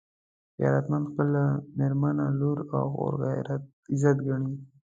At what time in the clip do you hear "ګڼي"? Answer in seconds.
4.27-4.53